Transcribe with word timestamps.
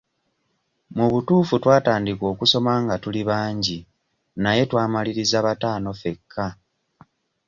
Mu 0.95 1.05
butuufu 1.11 1.53
twatandika 1.63 2.23
okusoma 2.33 2.73
nga 2.83 2.95
tuli 3.03 3.21
bangi 3.29 3.77
naye 4.43 4.61
twamaliriza 4.69 5.37
bataano 5.45 5.89
ffekka. 5.95 6.45